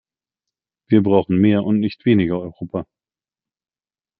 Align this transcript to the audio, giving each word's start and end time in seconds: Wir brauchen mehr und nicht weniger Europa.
Wir 0.87 1.03
brauchen 1.03 1.37
mehr 1.37 1.63
und 1.63 1.79
nicht 1.79 2.05
weniger 2.07 2.39
Europa. 2.39 2.87